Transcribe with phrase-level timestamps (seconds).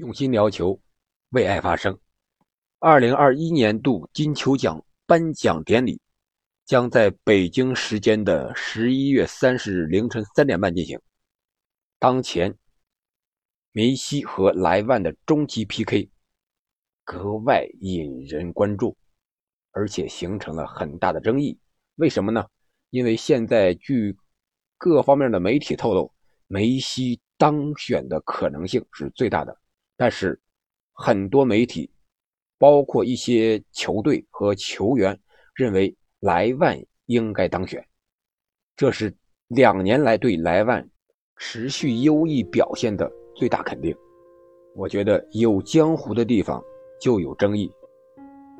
[0.00, 0.80] 用心聊球，
[1.28, 1.98] 为爱发声。
[2.78, 6.00] 二零二一年度金球奖颁奖典礼
[6.64, 10.98] 将在北京时间的十一月三十日凌晨三点半进行。
[11.98, 12.56] 当前，
[13.72, 16.08] 梅西和莱万的终极 PK
[17.04, 18.96] 格外引人关注，
[19.72, 21.58] 而且形成了很大的争议。
[21.96, 22.46] 为什么呢？
[22.88, 24.16] 因为现在据
[24.78, 26.10] 各方面的媒体透露，
[26.46, 29.54] 梅西当选的可能性是最大的。
[30.00, 30.40] 但是，
[30.94, 31.90] 很多媒体，
[32.56, 35.20] 包括一些球队和球员，
[35.54, 37.86] 认为莱万应该当选。
[38.74, 39.14] 这是
[39.48, 40.88] 两年来对莱万
[41.36, 43.94] 持续优异表现的最大肯定。
[44.74, 46.64] 我觉得有江湖的地方
[46.98, 47.70] 就有争议，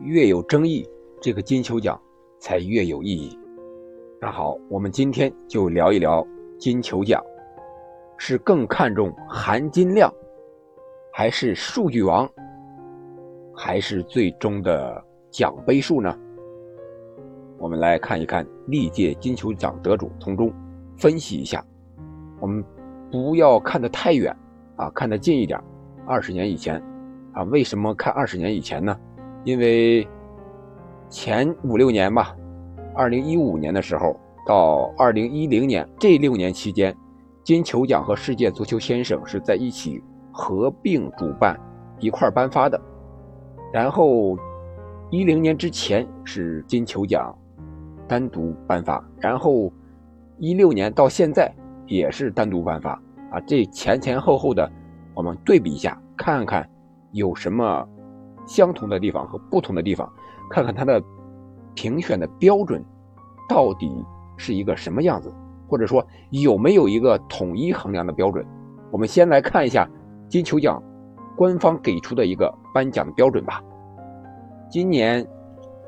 [0.03, 0.87] 越有争议，
[1.23, 1.99] 这个金球奖
[2.39, 3.39] 才越有意义。
[4.21, 6.23] 那好，我们今天就聊一聊
[6.59, 7.25] 金球奖，
[8.19, 10.15] 是更看重含金量。
[11.13, 12.29] 还是数据王，
[13.55, 16.17] 还是最终的奖杯数呢？
[17.59, 20.53] 我们来看一看历届金球奖得主，从中
[20.97, 21.65] 分析一下。
[22.39, 22.65] 我们
[23.11, 24.35] 不要看得太远
[24.77, 25.61] 啊，看得近一点。
[26.07, 26.83] 二十年以前
[27.33, 28.97] 啊，为什么看二十年以前呢？
[29.45, 30.07] 因为
[31.09, 32.35] 前五六年吧，
[32.95, 36.97] 二零一五年的时候到二零一零年这六年期间，
[37.43, 40.03] 金球奖和世界足球先生是在一起。
[40.41, 41.55] 合并主办
[41.99, 42.81] 一块儿颁发的，
[43.71, 44.39] 然后
[45.11, 47.37] 一零年之前是金球奖
[48.09, 49.71] 单独颁发，然后
[50.39, 51.55] 一六年到现在
[51.87, 52.93] 也是单独颁发
[53.31, 53.39] 啊。
[53.47, 54.69] 这前前后后的，
[55.13, 56.67] 我们对比一下，看看
[57.13, 57.87] 有什么
[58.47, 60.11] 相同的地方和不同的地方，
[60.49, 61.03] 看看它的
[61.75, 62.83] 评选的标准
[63.47, 63.93] 到底
[64.39, 65.31] 是一个什么样子，
[65.69, 68.43] 或者说有没有一个统一衡量的标准。
[68.91, 69.87] 我们先来看一下。
[70.31, 70.81] 金球奖
[71.37, 73.61] 官方给出的一个颁奖的标准吧。
[74.71, 75.27] 今年，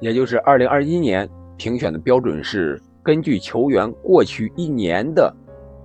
[0.01, 5.33] 也就是二零二一年，评选的标准是根据球员过去一年的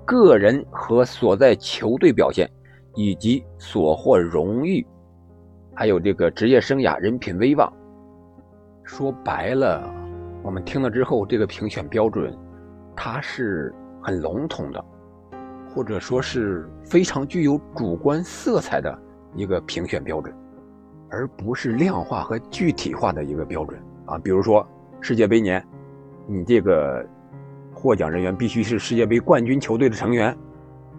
[0.03, 2.49] 个人和所在球队表现，
[2.95, 4.83] 以及所获荣誉，
[5.75, 7.71] 还有这个职业生涯、人品、威望。
[8.83, 9.87] 说白了，
[10.41, 12.35] 我们听了之后，这个评选标准
[12.95, 13.71] 它是
[14.01, 14.83] 很笼统的。
[15.73, 18.97] 或者说是非常具有主观色彩的
[19.35, 20.33] 一个评选标准，
[21.09, 24.17] 而不是量化和具体化的一个标准啊。
[24.17, 24.67] 比如说
[25.01, 25.63] 世界杯年，
[26.25, 27.05] 你这个
[27.73, 30.35] 获奖人员必须是世界杯冠军球队的成员，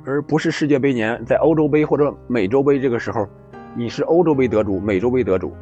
[0.04, 3.26] 而不是世界杯年在欧洲杯或者美洲杯这个时候，
[3.74, 5.52] 你是欧洲杯得主、美洲杯得主，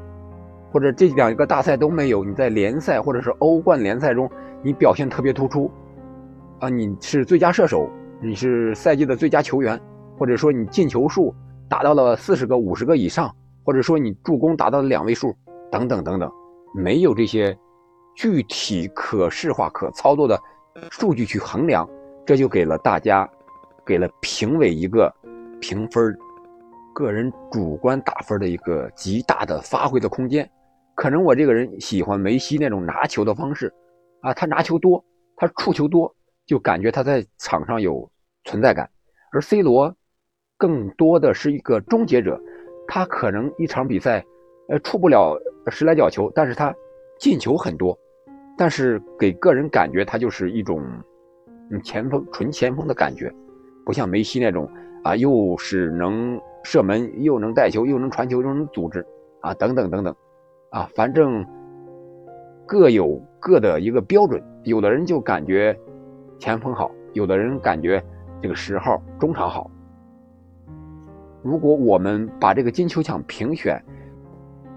[0.71, 4.31] 或者这两个大赛都没有，你在联赛或者是欧冠联赛中
[4.62, 5.71] 你表现特别突出，
[6.59, 7.88] 啊，你是最佳射手。
[8.22, 9.78] 你是赛季的最佳球员，
[10.19, 11.34] 或者说你进球数
[11.69, 15.37] 达到了四十个、五十个以上，或者说你助攻达到了两位数，
[15.71, 16.31] 等等等等，
[16.75, 17.56] 没有这些
[18.15, 20.41] 具体可视化、可操作的
[20.91, 21.87] 数据去衡量，
[22.25, 23.28] 这就给了大家，
[23.84, 25.15] 给了评委一个
[25.60, 26.16] 评分、
[26.94, 30.49] 个人主观打分的一个极大的发挥的空间。
[30.94, 33.71] 可能我这个人喜欢梅西那种拿球的方式，
[34.22, 35.05] 啊，他拿球多，
[35.37, 36.16] 他触球多。
[36.46, 38.08] 就感觉他在场上有
[38.44, 38.88] 存在感，
[39.32, 39.92] 而 C 罗
[40.56, 42.40] 更多的是一个终结者，
[42.86, 44.24] 他可能一场比赛，
[44.68, 45.36] 呃，出不了
[45.70, 46.72] 十来脚球，但是他
[47.18, 47.98] 进球很多，
[48.56, 50.80] 但是给个人感觉他就是一种
[51.70, 53.34] 嗯前锋纯前锋的感觉，
[53.84, 54.70] 不像梅西那种
[55.02, 59.04] 啊，又是能射门，又能带球，又能传球，又能组织
[59.40, 60.14] 啊，等等等等，
[60.70, 61.44] 啊，反正
[62.66, 65.76] 各有各的一个标准，有的人就感觉。
[66.38, 68.02] 前锋好，有的人感觉
[68.41, 69.70] 这个十号中场好。
[71.42, 73.82] 如果我们把这个金球奖评选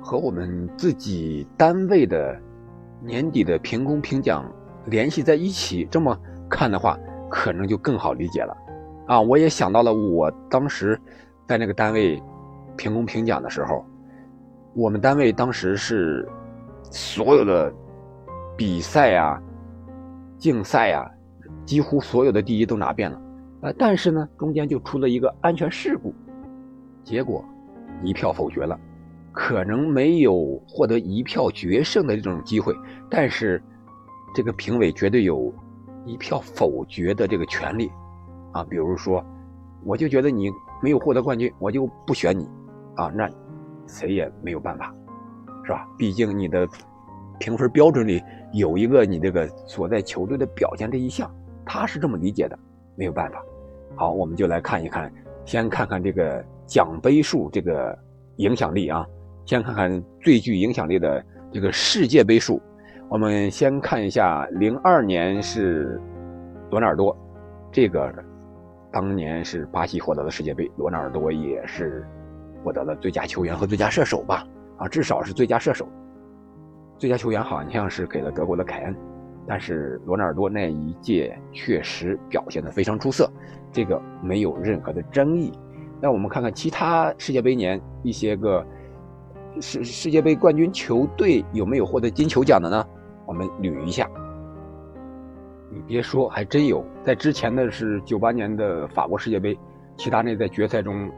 [0.01, 2.39] 和我们自己单位的
[3.01, 4.45] 年底的评公评奖
[4.85, 6.17] 联系在一起，这么
[6.49, 6.97] 看的话，
[7.29, 8.55] 可能就更好理解了。
[9.07, 10.99] 啊，我也想到了，我当时
[11.47, 12.21] 在那个单位
[12.77, 13.83] 评公评奖的时候，
[14.73, 16.27] 我们单位当时是
[16.83, 17.73] 所有的
[18.55, 19.41] 比赛啊、
[20.37, 21.09] 竞赛啊。
[21.65, 23.21] 几乎所有的第一都拿遍了，
[23.61, 26.13] 呃，但是呢，中间就出了一个安全事故，
[27.03, 27.45] 结果
[28.03, 28.79] 一票否决了，
[29.31, 32.73] 可能没有获得一票决胜的这种机会，
[33.09, 33.61] 但是
[34.33, 35.53] 这个评委绝对有
[36.05, 37.91] 一票否决的这个权利，
[38.51, 39.23] 啊，比如说，
[39.83, 40.49] 我就觉得你
[40.81, 42.47] 没有获得冠军，我就不选你，
[42.95, 43.29] 啊，那
[43.85, 44.91] 谁也没有办法，
[45.65, 45.87] 是吧？
[45.97, 46.67] 毕竟你的
[47.39, 48.21] 评分标准里
[48.53, 51.29] 有一个你这个所在球队的表现这一项。
[51.71, 52.57] 他是这么理解的，
[52.95, 53.45] 没有办法。
[53.95, 55.13] 好，我们就来看一看，
[55.45, 57.95] 先看看这个奖杯数这个
[58.37, 59.05] 影响力啊。
[59.45, 62.59] 先看看最具影响力的这个世界杯数。
[63.07, 66.01] 我们先看一下，零二年是
[66.71, 67.15] 罗纳尔多，
[67.71, 68.11] 这个
[68.91, 72.03] 当年是巴西获得了世界杯，罗纳尔多也是
[72.63, 74.43] 获得了最佳球员和最佳射手吧？
[74.77, 75.87] 啊，至少是最佳射手。
[76.97, 78.95] 最佳球员好像是给了德国的凯恩，
[79.49, 83.27] 但是罗纳尔多那一届确实表现的非常出色，
[83.71, 85.51] 这个没有任何的争议。
[85.99, 88.63] 那我们看看其他世界杯年一些个
[89.59, 92.85] 世世界杯冠军球队有没有获得金球奖的呢？
[93.25, 94.07] 我们捋一下，
[95.71, 96.85] 你别说，还真有。
[97.03, 99.57] 在之前的是九八年的法国世界杯，
[99.97, 101.11] 齐达内在决赛中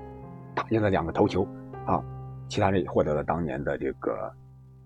[0.56, 1.46] 打进了两个头球，
[1.86, 2.02] 啊，
[2.48, 4.32] 齐达内获得了当年的这个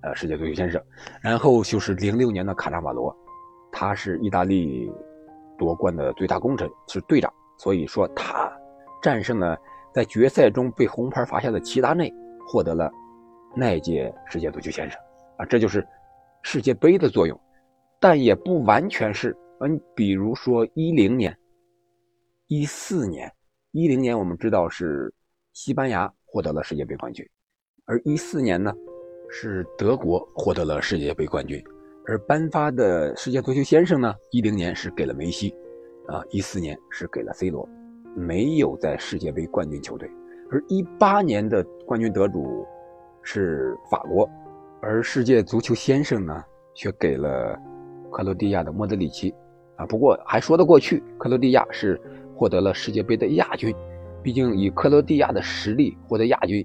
[0.02, 0.82] 呃世界足球先生。
[1.22, 3.16] 然后就是零六年的卡纳瓦罗，
[3.78, 4.90] 他是意大利
[5.58, 8.50] 夺冠的最大功臣，是队长，所以说他
[9.04, 9.58] 战胜了
[9.94, 12.10] 在决赛中被红牌罚下的齐达内，
[12.48, 12.90] 获得了
[13.54, 14.98] 那届世界足球先生。
[15.38, 15.86] 啊，这就是。
[16.48, 17.36] 世界杯的作用，
[18.00, 19.36] 但也不完全是。
[19.62, 21.36] 嗯，比如说一零年、
[22.46, 23.34] 一四年、
[23.72, 25.12] 一零年，我们知道是
[25.54, 27.28] 西班牙获得了世界杯冠军，
[27.86, 28.72] 而一四年呢，
[29.28, 31.60] 是德国获得了世界杯冠军。
[32.08, 35.56] 而颁发的世界足球先生呢，一零年是给了梅西，
[36.08, 37.68] 啊，一四年是给了 C 罗，
[38.16, 40.10] 没有在世界杯冠军球队。
[40.52, 42.64] 而一八年的冠军得主
[43.24, 44.30] 是法国。
[44.82, 46.44] 而世界足球先生呢，
[46.76, 47.60] 却给了
[48.12, 49.34] 克罗地亚的莫德里奇，
[49.76, 51.02] 啊，不过还说得过去。
[51.18, 52.00] 克罗地亚是
[52.36, 53.76] 获得了世界杯的亚军，
[54.22, 56.64] 毕竟以克罗地亚的实力获得亚军，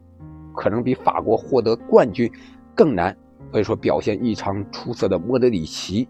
[0.54, 2.30] 可能比法国获得冠军
[2.74, 3.16] 更难。
[3.50, 6.08] 所以说，表现异常出色的莫德里奇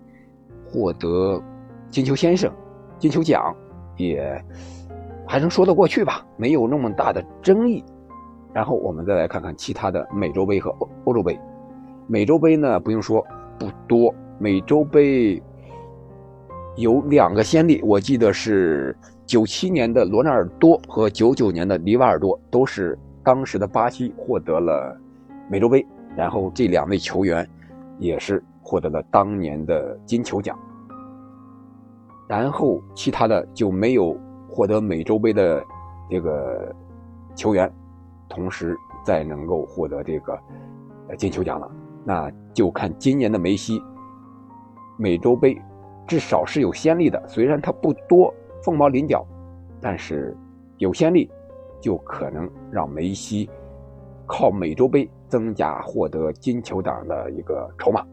[0.68, 1.42] 获得
[1.88, 2.52] 金球先生、
[2.98, 3.54] 金球奖，
[3.96, 4.44] 也
[5.26, 7.82] 还能说得过去吧，没有那么大的争议。
[8.52, 11.38] 然后我们再来看看其他的美洲杯和欧欧洲杯。
[12.06, 13.24] 美洲杯呢，不用说，
[13.58, 14.12] 不多。
[14.38, 15.40] 美洲杯
[16.76, 24.96] 有两个先例，我记得是九七年的罗纳尔多和九九年的里瓦尔多，都是当时的巴西获得了
[25.48, 25.86] 美洲杯，
[26.16, 27.48] 然后这两位球员
[27.98, 30.58] 也是获得了当年的金球奖。
[32.28, 34.16] 然后其他的就没有
[34.48, 35.62] 获得美洲杯的
[36.08, 36.74] 这个
[37.34, 37.72] 球员，
[38.28, 40.38] 同时再能够获得这个
[41.18, 41.70] 金球奖了。
[42.04, 43.82] 那就看今年的梅西，
[44.96, 45.60] 美洲杯
[46.06, 49.26] 至少是有先例的，虽然他不多，凤毛麟角，
[49.80, 50.36] 但是
[50.78, 51.28] 有先例，
[51.80, 53.50] 就可能让梅西
[54.26, 58.04] 靠美洲杯增加获得金球奖的一个筹码。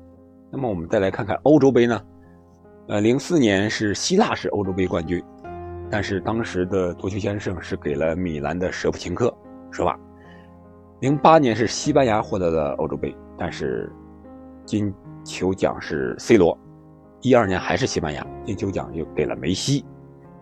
[0.50, 2.02] 那么我们再来看看欧洲杯呢？
[2.88, 5.22] 呃，零四年是希腊是欧洲杯冠军，
[5.90, 9.36] 但是当时的足球先生是给了米兰的舍甫琴科，
[9.72, 10.00] 是吧？
[11.02, 13.14] 零八年是西班牙获得了欧洲杯。
[13.38, 13.92] 但是，
[14.66, 14.92] 金
[15.24, 16.58] 球奖是 C 罗，
[17.22, 19.86] 一二年还是西班牙，金球奖又给了梅西，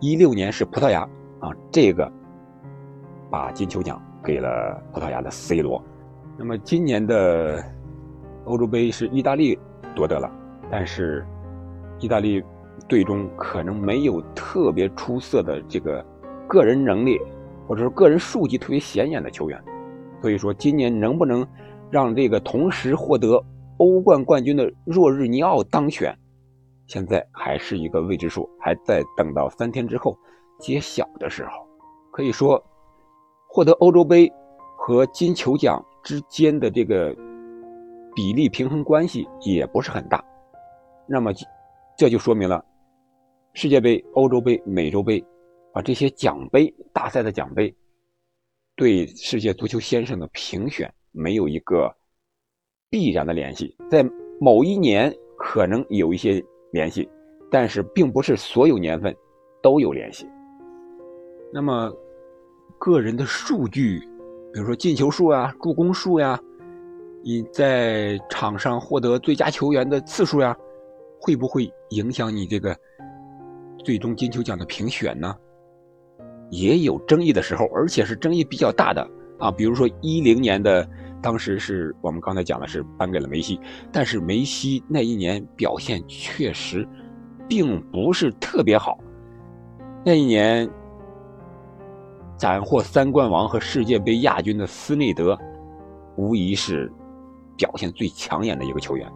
[0.00, 1.00] 一六年是葡萄牙
[1.40, 2.10] 啊，这个
[3.28, 5.82] 把金球奖给了葡萄牙的 C 罗。
[6.38, 7.64] 那么今年的
[8.44, 9.58] 欧洲杯是意大利
[9.94, 10.30] 夺得了，
[10.70, 11.26] 但是
[11.98, 12.42] 意大利
[12.88, 16.04] 队中可能没有特别出色的这个
[16.48, 17.18] 个人能力，
[17.66, 19.62] 或者说个人数据特别显眼的球员，
[20.20, 21.46] 所以说今年能不能？
[21.88, 23.40] 让这个同时获得
[23.76, 26.12] 欧冠冠军的若日尼奥当选，
[26.88, 30.18] 现在还是一个未知数，还在等到三天之后
[30.58, 31.64] 揭晓的时候。
[32.10, 32.60] 可以说，
[33.48, 34.28] 获得欧洲杯
[34.76, 37.12] 和金球奖之间的这个
[38.14, 40.24] 比例平衡关系也不是很大。
[41.08, 41.32] 那么，
[41.98, 42.64] 这就说明了
[43.54, 45.18] 世界杯、欧洲杯、美洲杯
[45.72, 47.74] 啊这些奖杯大赛的奖杯
[48.76, 50.88] 对世界足球先生的评选。
[51.18, 51.90] 没有一个
[52.90, 54.06] 必然的联系，在
[54.38, 57.08] 某一年可能有一些联系，
[57.50, 59.16] 但是并不是所有年份
[59.62, 60.28] 都有联系。
[61.50, 61.90] 那么，
[62.78, 64.06] 个人的数据，
[64.56, 66.40] 比如说进球数呀、助攻数呀，
[67.22, 70.56] 你在场上获得最佳球员的次数呀，
[71.20, 72.74] 会不会影响你这个
[73.84, 75.36] 最终金球奖的评选呢？
[76.48, 79.06] 也有争议的时候，而且是争议比较大的
[79.38, 80.88] 啊，比如说一零年的。
[81.22, 83.58] 当时是我们刚才讲的是颁给了梅西，
[83.90, 86.86] 但是梅西那一年表现确实
[87.48, 88.96] 并不是特别好。
[90.04, 90.70] 那一年
[92.36, 95.38] 斩获三冠王和世界杯亚军的斯内德，
[96.16, 96.92] 无疑是
[97.56, 99.10] 表现最抢眼的一个球员，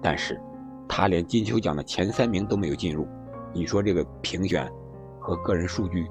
[0.00, 0.40] 但是
[0.88, 3.06] 他连金球奖的前三名都没有进入。
[3.52, 4.70] 你说这个评选
[5.18, 6.06] 和个人数据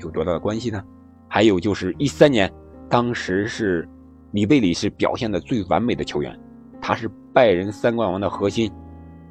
[0.00, 0.82] 有多大的关系呢？
[1.28, 2.52] 还有就是一三年，
[2.88, 3.88] 当时是。
[4.32, 6.38] 里贝里是表现的最完美的球员，
[6.80, 8.70] 他是拜仁三冠王的核心，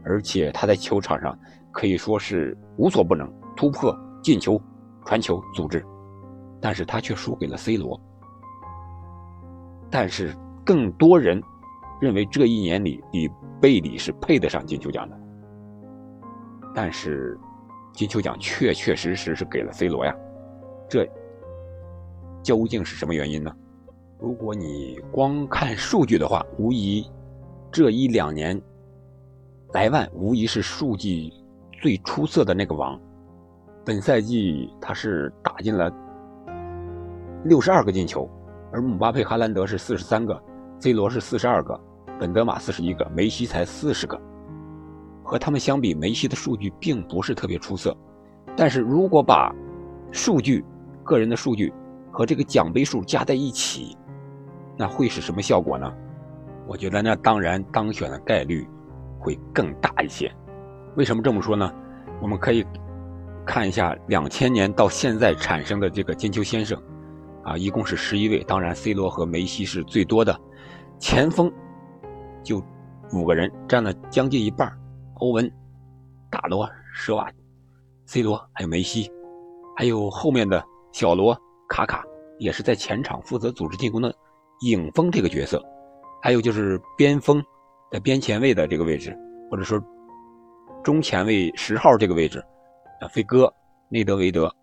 [0.03, 1.33] 而且他在球场上
[1.71, 4.61] 可以说是无所不能，突破、进球、
[5.05, 5.81] 传球、组织，
[6.61, 7.99] 但是他却输给了 C 罗。
[9.89, 10.35] 但是
[10.65, 11.41] 更多人
[11.99, 15.19] 认为这一年里里贝里是配得上金球奖的，
[16.75, 17.37] 但是
[17.93, 20.15] 金球奖确确实实是给了 C 罗呀，
[20.87, 21.07] 这
[22.43, 23.51] 究竟是什么原因呢？
[24.19, 27.09] 如果你光看数据的话，无疑
[27.71, 28.61] 这一两年，
[29.73, 31.31] 莱万无疑是数据
[31.81, 32.99] 最出色的那个王。
[33.85, 35.91] 本赛季他是打进了
[37.45, 38.29] 六十二个进球，
[38.71, 40.37] 而姆巴佩、哈兰德是四十三个
[40.79, 41.79] ，C 罗是四十二个，
[42.19, 44.19] 本泽马四十一个，梅西才四十个。
[45.23, 47.95] 和他们相比，梅西的数据并不是特别出色。
[48.57, 49.53] 但是如果把
[50.11, 50.65] 数据、
[51.03, 51.71] 个人的数据
[52.11, 53.95] 和这个奖杯数加在一起，
[54.75, 55.89] 那会是什么效果呢？
[56.67, 58.67] 我觉得那当然当选的概率
[59.17, 60.29] 会更大一些。
[60.95, 61.71] 为什么这么说呢？
[62.21, 62.65] 我们可以
[63.45, 66.77] 看一下两千年到现在产生的这个金球先生，
[67.49, 70.39] 啊，一共是十一位，当然 C 罗和梅西是最多的，
[70.99, 71.51] 前锋
[72.43, 72.61] 就
[73.11, 74.71] 五个人占了将近一半，
[75.15, 75.51] 欧文、
[76.29, 77.27] 大罗、舍瓦、
[78.05, 79.11] C 罗还有梅西，
[79.75, 81.35] 还有后面的小罗、
[81.67, 82.05] 卡卡
[82.37, 84.13] 也是在前场负责组织进攻的。
[84.61, 85.59] 影锋这个角色，
[86.21, 87.41] 还有就是边锋
[87.91, 89.17] 在边前卫的这个位置，
[89.49, 89.81] 或者说
[90.83, 92.37] 中前卫十号这个位置，
[93.01, 93.51] 啊，费戈、
[93.89, 94.53] 内德维德，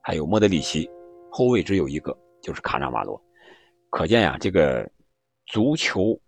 [0.00, 0.90] 还有莫德里奇，
[1.30, 3.18] 后卫只有一个，就是卡纳瓦罗。
[3.90, 4.86] 可见呀，这个
[5.46, 6.20] 足球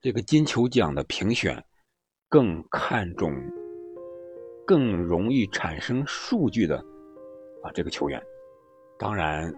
[0.00, 1.62] 这个金球奖的评选
[2.28, 3.34] 更看重、
[4.66, 6.78] 更容易产生数据的
[7.62, 8.22] 啊这个球员。
[8.98, 9.52] 当然，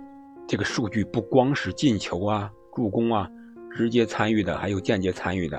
[0.49, 2.51] 这个数据不光是进球啊。
[2.77, 3.31] 助攻啊，
[3.71, 5.57] 直接参与的，还有间接参与的，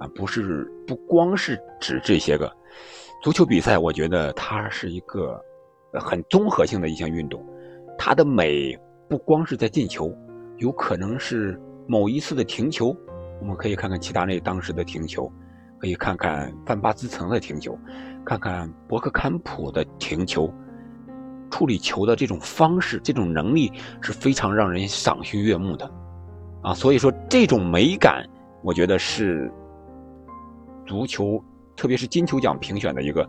[0.00, 2.52] 啊，不是不光是指这些个。
[3.22, 5.40] 足球比赛，我觉得它是一个
[5.92, 7.40] 很综合性的一项运动，
[7.96, 8.76] 它的美
[9.08, 10.12] 不光是在进球，
[10.56, 12.96] 有可能是某一次的停球。
[13.40, 15.30] 我们可以看看齐达内当时的停球，
[15.78, 17.78] 可以看看范巴兹滕的停球，
[18.24, 20.52] 看看博克坎普的停球，
[21.50, 23.70] 处理球的这种方式、这种能力
[24.00, 25.88] 是非常让人赏心悦目的。
[26.62, 28.26] 啊，所以说这种美感，
[28.62, 29.52] 我觉得是
[30.84, 31.40] 足球，
[31.76, 33.28] 特别是金球奖评选的一个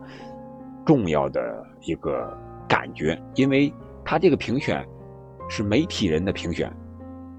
[0.84, 1.40] 重要的
[1.82, 3.72] 一个感觉，因为
[4.04, 4.84] 他这个评选
[5.48, 6.72] 是媒体人的评选，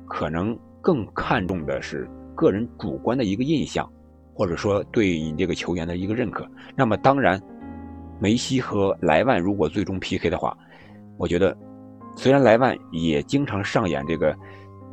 [0.08, 3.90] 可能更看重的是个人主观的一个印象，
[4.34, 6.48] 或者说对你这个球员的一个认可。
[6.76, 7.42] 那么当然，
[8.20, 10.58] 梅西和莱万如果最终 PK 的话，
[11.18, 11.56] 我觉得
[12.16, 14.36] 虽然莱万也经常上演这个。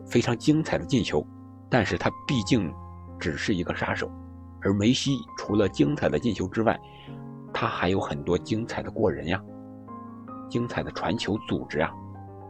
[0.08, 1.26] 非常精彩的进球，
[1.68, 2.72] 但是他毕竟
[3.18, 4.08] 只是一个杀手，
[4.60, 6.78] 而梅西除了精彩的进球之外，
[7.52, 9.42] 他还有很多精彩的过人呀，
[10.48, 11.90] 精彩的传球组织啊，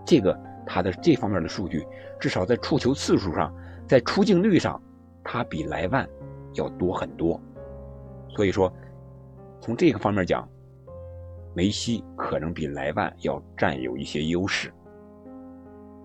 [0.04, 1.86] 这个他的这方面的数据，
[2.20, 3.54] 至少在触球次数上，
[3.86, 4.80] 在出镜率上，
[5.24, 6.06] 他比莱万
[6.54, 7.40] 要多很多，
[8.28, 8.70] 所以说，
[9.60, 10.46] 从这个方面讲，
[11.54, 14.72] 梅西可能比莱万要占有一些优势，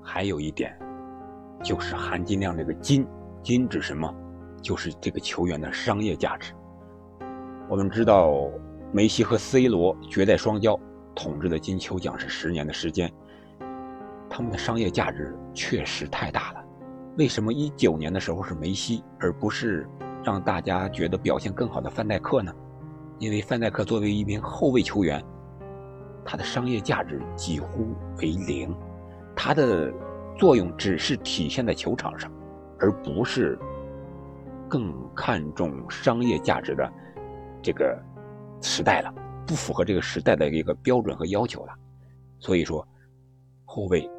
[0.02, 0.78] 还有一点。
[1.64, 3.06] 就是含金量这个金，
[3.44, 4.12] 金指什么？
[4.64, 6.54] 就是这个球员的商业价值。
[7.70, 8.50] 我们知道，
[8.92, 10.80] 梅西和 C 罗绝代双骄，
[11.14, 13.12] 统治的金球奖是十年的时间，
[14.32, 16.64] 他们的商业价值确实太大了。
[17.18, 19.86] 为什么一九年的时候是梅西，而不是
[20.24, 22.52] 让大家觉得表现更好的范戴克呢？
[23.20, 25.22] 因为范戴克作为一名后卫球员，
[26.26, 28.76] 他的商业价值几乎为零，
[29.36, 29.94] 他的。
[30.38, 32.32] 作用只是体现在球场上，
[32.80, 33.60] 而不是
[34.68, 36.92] 更看重商业价值的
[37.62, 38.02] 这个
[38.60, 39.14] 时代了，
[39.46, 41.74] 不符合这个时代的一个标准和要求了。
[42.40, 42.88] 所以说，
[43.66, 44.10] 后卫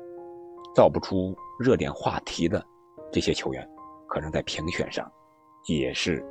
[0.74, 2.64] 造不出热点话题的
[3.10, 3.68] 这些球员，
[4.08, 5.10] 可能在评选上
[5.66, 6.24] 也是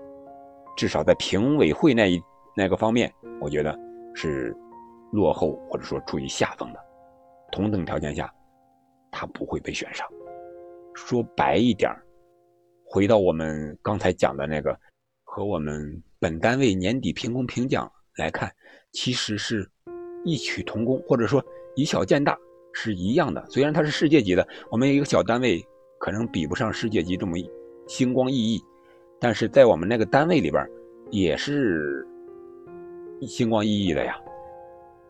[0.75, 2.21] 至少在评委会那一
[2.55, 3.77] 那个方面，我觉得
[4.13, 4.55] 是
[5.11, 6.79] 落后或者说处于下风的。
[7.51, 8.31] 同等条件下。
[9.13, 10.07] 他不会被选上。
[10.95, 11.91] 说白一点
[12.85, 14.73] 回到我们刚才讲的那个，
[15.25, 18.49] 和我们本单位年底评功评奖来看，
[18.93, 19.69] 其实是
[20.23, 21.43] 异曲同工，或者说
[21.75, 22.39] 以小见大
[22.73, 23.45] 是一样的。
[23.49, 25.65] 虽然它是世界级的，我们一个小单位
[25.97, 27.37] 可能比不上世界级这么
[27.87, 28.61] 星光熠熠，
[29.19, 30.65] 但是在我们那个单位里边
[31.09, 32.05] 也是
[33.21, 34.15] 星光熠熠的呀。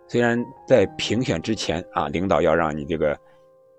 [0.07, 3.17] 虽然在评选之前啊，领导要让你这个。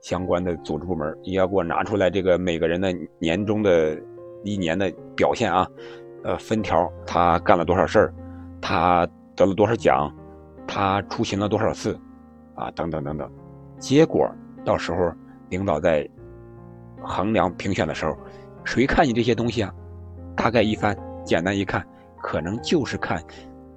[0.02, 3.96] 相关的组织部门也要给我拿出来这个每个人的年终的
[4.42, 5.64] 一年的表现啊，
[6.24, 8.14] 呃，分条他干了多少事儿，
[8.60, 10.12] 他得了多少奖，
[10.66, 11.96] 他出勤了多少次，
[12.56, 13.30] 啊，等等等等。
[13.82, 14.32] 结果
[14.64, 15.12] 到时候
[15.50, 16.08] 领导在
[17.02, 18.16] 衡量评选的时候，
[18.62, 19.74] 谁看你这些东西啊？
[20.36, 21.84] 大概一翻，简单一看，
[22.22, 23.20] 可能就是看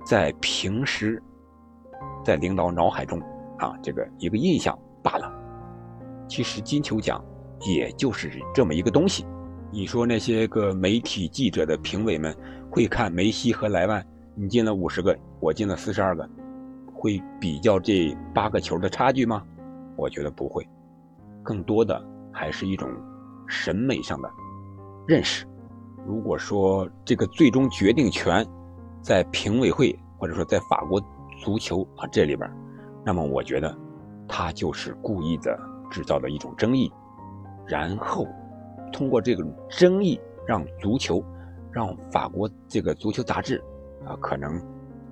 [0.06, 1.22] 在平时
[2.24, 3.20] 在领导脑海中
[3.58, 5.34] 啊这个一个印象罢了。
[6.28, 7.24] 其实金球奖
[7.62, 9.26] 也就是这么一个东西。
[9.72, 12.34] 你说那些个媒体记者的评委们
[12.70, 16.30] 会看梅西和莱万，你进了五十个，我进了四十二个，
[16.94, 19.44] 会比较这八个球的差距吗？
[19.96, 20.68] 我觉得不会，
[21.44, 22.90] 更多的还是一种
[23.48, 24.30] 审美上的
[25.08, 25.46] 认识。
[26.08, 28.46] 如果说这个最终决定权
[29.02, 31.02] 在评委会或者说在法国
[31.44, 32.50] 足球啊这里边，
[33.04, 33.76] 那么我觉得
[34.28, 35.60] 他就是故意的
[35.90, 36.92] 制造的一种争议，
[37.66, 38.28] 然后
[38.92, 41.24] 通过这种争议让足球，
[41.72, 43.64] 让法国这个足球杂志
[44.06, 44.62] 啊可能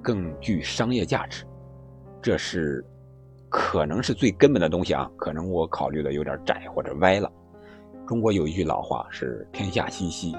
[0.02, 1.46] 更具商业价值，
[2.22, 2.86] 这是
[3.54, 5.08] 可能是最根本的东西啊。
[5.16, 7.32] 可能我考虑的有点窄或者歪了。
[8.08, 10.36] 中国有一句老话是“天下熙熙”。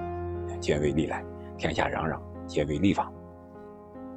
[0.61, 1.25] 皆为利来，
[1.57, 3.13] 天下攘攘，皆为利往。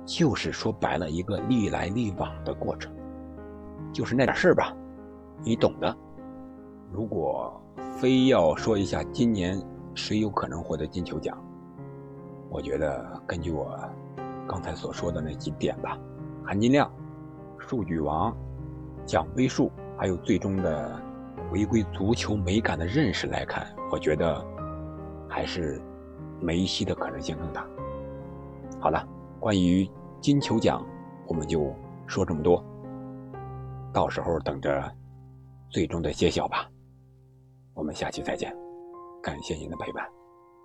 [0.05, 2.91] 就是说白了，一个利来利往的过程，
[3.91, 4.73] 就是那点事儿吧，
[5.43, 5.95] 你懂的。
[6.91, 7.61] 如果
[7.99, 9.61] 非要说一下今年
[9.93, 11.37] 谁有可能获得金球奖，
[12.49, 13.77] 我觉得根据我
[14.47, 15.97] 刚才所说的那几点吧，
[16.45, 16.89] 含金量、
[17.57, 18.33] 数据王、
[19.07, 21.01] 奖杯数，还有最终的
[21.49, 24.45] 回归足球美感的认识来看，我觉得
[25.27, 25.81] 还是。
[26.39, 27.67] 梅西的可能性更大。
[28.79, 29.03] 好了，
[29.39, 29.89] 关于
[30.21, 30.85] 金球奖，
[31.25, 31.73] 我们就
[32.05, 32.63] 说这么多。
[33.91, 34.95] 到时候等着
[35.67, 36.69] 最终的揭晓吧。
[37.73, 38.55] 我们下期再见，
[39.19, 40.07] 感谢您的陪伴。